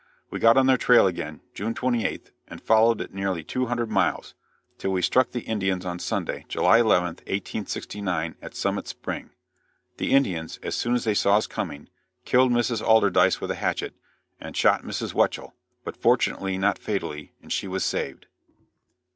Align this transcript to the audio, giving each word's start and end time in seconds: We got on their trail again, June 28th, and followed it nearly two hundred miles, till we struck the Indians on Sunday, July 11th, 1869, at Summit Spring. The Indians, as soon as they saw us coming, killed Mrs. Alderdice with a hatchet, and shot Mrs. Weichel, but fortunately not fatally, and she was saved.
We 0.31 0.39
got 0.39 0.57
on 0.57 0.65
their 0.65 0.77
trail 0.79 1.05
again, 1.05 1.41
June 1.53 1.75
28th, 1.75 2.31
and 2.47 2.59
followed 2.59 3.01
it 3.01 3.13
nearly 3.13 3.43
two 3.43 3.67
hundred 3.67 3.91
miles, 3.91 4.33
till 4.79 4.91
we 4.91 5.03
struck 5.03 5.29
the 5.29 5.41
Indians 5.41 5.85
on 5.85 5.99
Sunday, 5.99 6.43
July 6.47 6.79
11th, 6.79 7.21
1869, 7.29 8.33
at 8.41 8.55
Summit 8.55 8.87
Spring. 8.87 9.29
The 9.97 10.13
Indians, 10.13 10.57
as 10.63 10.73
soon 10.73 10.95
as 10.95 11.03
they 11.03 11.13
saw 11.13 11.37
us 11.37 11.45
coming, 11.45 11.87
killed 12.25 12.51
Mrs. 12.51 12.81
Alderdice 12.81 13.39
with 13.39 13.51
a 13.51 13.55
hatchet, 13.61 13.93
and 14.39 14.57
shot 14.57 14.81
Mrs. 14.81 15.13
Weichel, 15.13 15.53
but 15.83 15.95
fortunately 15.95 16.57
not 16.57 16.79
fatally, 16.79 17.33
and 17.39 17.53
she 17.53 17.67
was 17.67 17.85
saved. 17.85 18.25